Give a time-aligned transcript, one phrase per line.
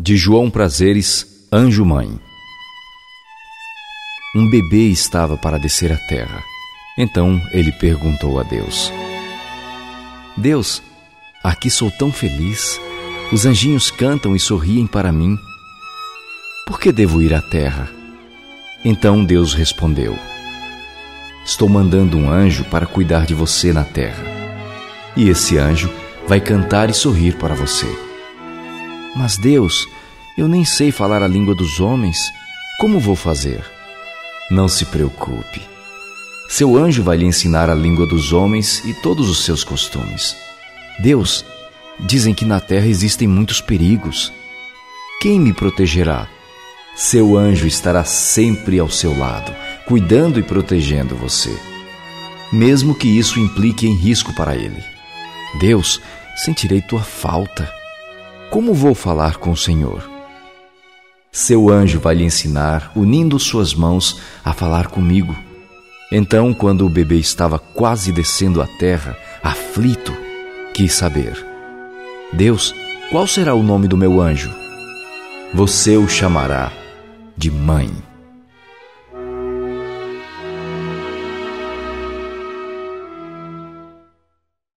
[0.00, 2.08] De João Prazeres, Anjo Mãe.
[4.32, 6.40] Um bebê estava para descer à terra.
[6.96, 8.92] Então ele perguntou a Deus:
[10.36, 10.80] Deus,
[11.42, 12.80] aqui sou tão feliz.
[13.32, 15.36] Os anjinhos cantam e sorriem para mim.
[16.64, 17.90] Por que devo ir à terra?
[18.84, 20.16] Então Deus respondeu:
[21.44, 24.22] Estou mandando um anjo para cuidar de você na terra.
[25.16, 25.90] E esse anjo
[26.28, 28.07] vai cantar e sorrir para você.
[29.18, 29.88] Mas Deus,
[30.38, 32.32] eu nem sei falar a língua dos homens.
[32.78, 33.64] Como vou fazer?
[34.48, 35.60] Não se preocupe.
[36.48, 40.36] Seu anjo vai lhe ensinar a língua dos homens e todos os seus costumes.
[41.00, 41.44] Deus,
[41.98, 44.32] dizem que na terra existem muitos perigos.
[45.20, 46.28] Quem me protegerá?
[46.94, 49.52] Seu anjo estará sempre ao seu lado,
[49.84, 51.58] cuidando e protegendo você,
[52.52, 54.80] mesmo que isso implique em risco para ele.
[55.58, 56.00] Deus,
[56.36, 57.77] sentirei tua falta.
[58.50, 60.08] Como vou falar com o Senhor?
[61.30, 65.36] Seu anjo vai lhe ensinar, unindo suas mãos, a falar comigo.
[66.10, 70.16] Então, quando o bebê estava quase descendo à terra, aflito,
[70.72, 71.44] quis saber:
[72.32, 72.74] Deus,
[73.10, 74.50] qual será o nome do meu anjo?
[75.52, 76.72] Você o chamará
[77.36, 78.07] de mãe.